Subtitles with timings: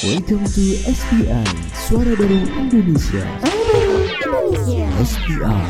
[0.00, 1.44] Welcome to SPI
[1.76, 3.20] Suara Baru Indonesia.
[4.96, 5.60] SPI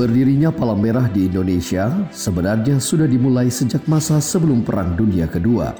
[0.00, 5.76] Berdirinya Palang Merah di Indonesia sebenarnya sudah dimulai sejak masa sebelum Perang Dunia Kedua.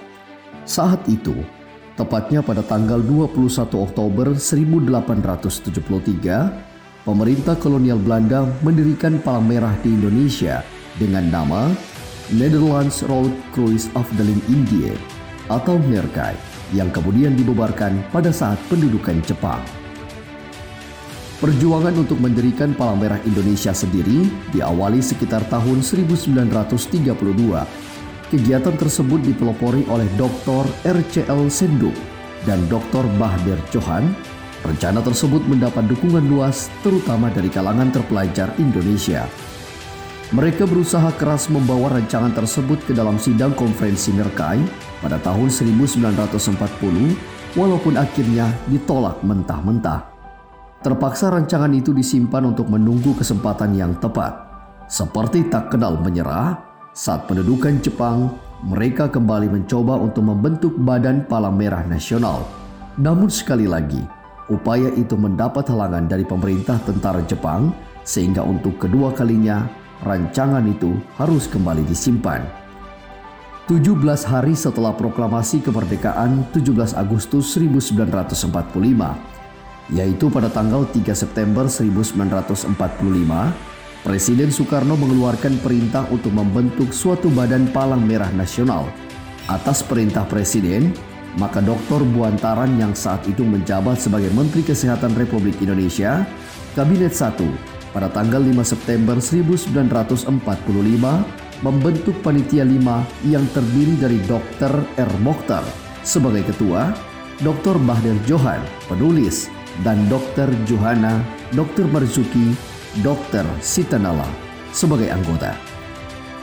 [0.68, 1.32] Saat itu,
[1.96, 5.72] tepatnya pada tanggal 21 Oktober 1873,
[7.08, 10.60] pemerintah kolonial Belanda mendirikan Palang Merah di Indonesia
[11.00, 11.72] dengan nama
[12.32, 14.96] Netherlands Road Cruise of the Indie
[15.52, 16.32] atau NERKAI
[16.72, 19.60] yang kemudian dibubarkan pada saat pendudukan Jepang.
[21.44, 24.24] Perjuangan untuk mendirikan Palang Merah Indonesia sendiri
[24.56, 27.12] diawali sekitar tahun 1932.
[28.32, 30.64] Kegiatan tersebut dipelopori oleh Dr.
[30.88, 31.92] RCL Senduk
[32.48, 33.04] dan Dr.
[33.20, 34.16] Bahder Johan.
[34.64, 39.28] Rencana tersebut mendapat dukungan luas terutama dari kalangan terpelajar Indonesia.
[40.32, 44.56] Mereka berusaha keras membawa rancangan tersebut ke dalam sidang konferensi Nerkai
[45.04, 50.00] pada tahun 1940 walaupun akhirnya ditolak mentah-mentah.
[50.80, 54.32] Terpaksa rancangan itu disimpan untuk menunggu kesempatan yang tepat.
[54.88, 56.56] Seperti tak kenal menyerah,
[56.96, 58.32] saat pendudukan Jepang,
[58.64, 62.48] mereka kembali mencoba untuk membentuk Badan Palang Merah Nasional.
[62.96, 64.00] Namun sekali lagi,
[64.48, 67.72] upaya itu mendapat halangan dari pemerintah tentara Jepang
[68.04, 72.42] sehingga untuk kedua kalinya rancangan itu harus kembali disimpan.
[73.64, 73.96] 17
[74.28, 78.52] hari setelah proklamasi kemerdekaan 17 Agustus 1945,
[79.88, 82.76] yaitu pada tanggal 3 September 1945,
[84.04, 88.84] Presiden Soekarno mengeluarkan perintah untuk membentuk suatu badan palang merah nasional.
[89.48, 90.92] Atas perintah Presiden,
[91.40, 92.04] maka Dr.
[92.12, 96.28] Buantaran yang saat itu menjabat sebagai Menteri Kesehatan Republik Indonesia,
[96.76, 100.26] Kabinet 1, pada tanggal 5 September 1945
[101.62, 104.82] membentuk Panitia 5 yang terdiri dari Dr.
[104.98, 105.12] R.
[105.22, 105.62] Mokhtar
[106.02, 106.90] sebagai ketua,
[107.40, 107.78] Dr.
[107.86, 108.60] Bahder Johan,
[108.90, 109.48] penulis,
[109.86, 110.50] dan Dr.
[110.66, 111.22] Johanna,
[111.54, 111.86] Dr.
[111.88, 112.52] Marzuki,
[113.00, 113.46] Dr.
[113.62, 114.26] Sitanala
[114.74, 115.54] sebagai anggota.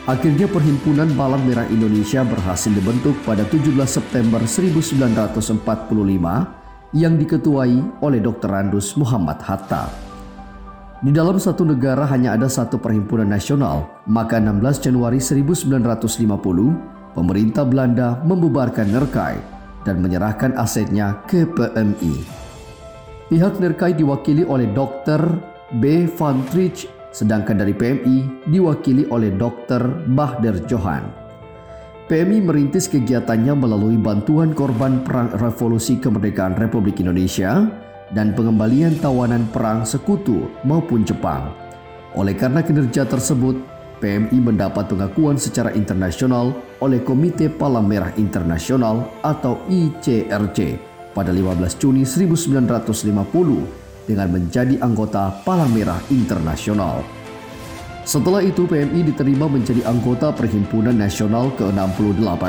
[0.09, 5.61] Akhirnya Perhimpunan Palang Merah Indonesia berhasil dibentuk pada 17 September 1945
[6.97, 8.50] yang diketuai oleh Dr.
[8.50, 10.10] Randus Muhammad Hatta.
[11.01, 15.97] Di dalam satu negara hanya ada satu perhimpunan nasional, maka 16 Januari 1950,
[17.17, 19.41] pemerintah Belanda membubarkan Nerkai
[19.81, 22.22] dan menyerahkan asetnya ke PMI.
[23.34, 25.41] Pihak Nerkai diwakili oleh Dr.
[25.81, 26.06] B.
[26.06, 30.06] Van Trich, sedangkan dari PMI diwakili oleh Dr.
[30.06, 31.01] Bahder Johan.
[32.13, 39.88] PMI merintis kegiatannya melalui bantuan korban Perang Revolusi Kemerdekaan Republik Indonesia dan pengembalian tawanan perang
[39.88, 41.51] sekutu maupun Jepang.
[42.16, 43.55] Oleh karena kinerja tersebut,
[44.03, 46.51] PMI mendapat pengakuan secara internasional
[46.81, 50.81] oleh Komite Palang Merah Internasional atau ICRC
[51.13, 57.05] pada 15 Juni 1950 dengan menjadi anggota Palang Merah Internasional.
[58.01, 62.43] Setelah itu PMI diterima menjadi anggota Perhimpunan Nasional ke-68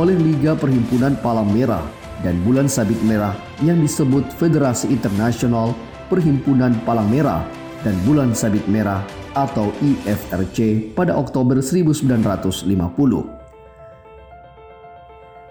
[0.00, 1.84] oleh Liga Perhimpunan Palang Merah
[2.24, 7.42] dan Bulan Sabit Merah yang disebut Federasi Internasional Perhimpunan Palang Merah
[7.82, 9.02] dan Bulan Sabit Merah
[9.36, 13.36] atau IFRC pada Oktober 1950.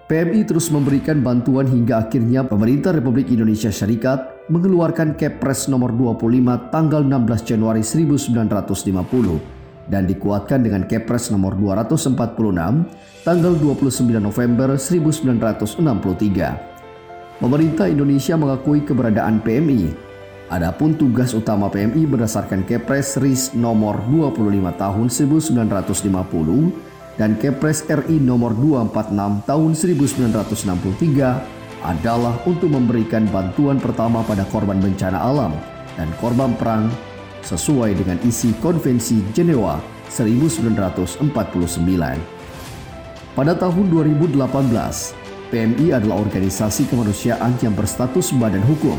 [0.05, 7.01] PMI terus memberikan bantuan hingga akhirnya pemerintah Republik Indonesia Syarikat mengeluarkan Kepres nomor 25 tanggal
[7.01, 9.54] 16 Januari 1950
[9.89, 12.85] dan dikuatkan dengan Kepres nomor 246
[13.25, 17.41] tanggal 29 November 1963.
[17.41, 19.93] Pemerintah Indonesia mengakui keberadaan PMI.
[20.45, 28.53] Adapun tugas utama PMI berdasarkan Kepres RIS nomor 25 tahun 1950 dan Kepres RI nomor
[28.53, 35.53] 246 tahun 1963 adalah untuk memberikan bantuan pertama pada korban bencana alam
[35.95, 36.89] dan korban perang
[37.45, 39.77] sesuai dengan isi Konvensi Jenewa
[40.09, 41.29] 1949.
[43.37, 44.41] Pada tahun 2018,
[45.53, 48.97] PMI adalah organisasi kemanusiaan yang berstatus badan hukum,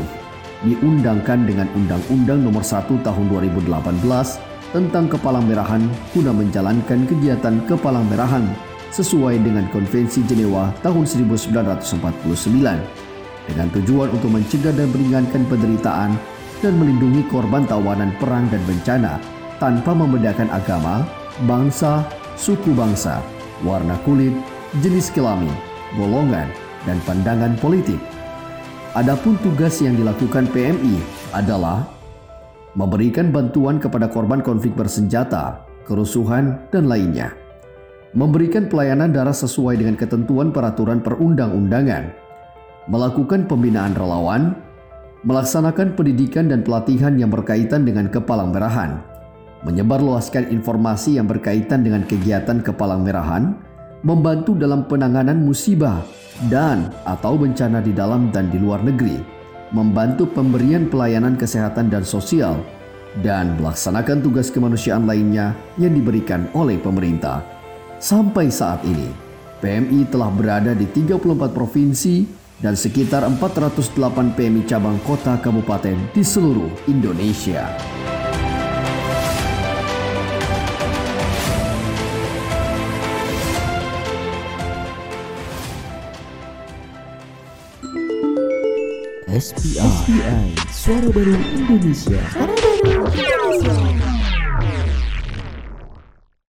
[0.63, 3.67] diundangkan dengan Undang-Undang Nomor 1 Tahun 2018
[4.71, 8.45] tentang kepalang-merahan guna menjalankan kegiatan kepalang-merahan
[8.91, 11.93] sesuai dengan Konvensi Jenewa tahun 1949
[13.47, 16.11] dengan tujuan untuk mencegah dan meringankan penderitaan
[16.61, 19.21] dan melindungi korban tawanan perang dan bencana
[19.57, 21.05] tanpa membedakan agama,
[21.45, 22.05] bangsa,
[22.37, 23.21] suku bangsa,
[23.65, 24.33] warna kulit,
[24.81, 25.53] jenis kelamin,
[25.97, 26.49] golongan,
[26.85, 27.99] dan pandangan politik.
[28.97, 30.97] Adapun tugas yang dilakukan PMI
[31.33, 31.85] adalah
[32.77, 37.33] memberikan bantuan kepada korban konflik bersenjata, kerusuhan, dan lainnya.
[38.17, 42.09] memberikan pelayanan darah sesuai dengan ketentuan peraturan perundang-undangan,
[42.89, 44.57] melakukan pembinaan relawan,
[45.25, 49.01] melaksanakan pendidikan dan pelatihan yang berkaitan dengan kepalang merahan,
[49.65, 53.57] menyebarluaskan informasi yang berkaitan dengan kegiatan kepalang merahan,
[54.05, 56.05] membantu dalam penanganan musibah
[56.53, 59.17] dan atau bencana di dalam dan di luar negeri,
[59.73, 62.61] membantu pemberian pelayanan kesehatan dan sosial,
[63.25, 67.41] dan melaksanakan tugas kemanusiaan lainnya yang diberikan oleh pemerintah.
[67.97, 69.09] Sampai saat ini,
[69.57, 76.71] PMI telah berada di 34 provinsi dan sekitar 408 PMI cabang kota kabupaten di seluruh
[76.89, 77.69] Indonesia.
[89.37, 92.17] SPI, SPI Suara Baru Indonesia.
[92.33, 94.16] Suara baru Indonesia.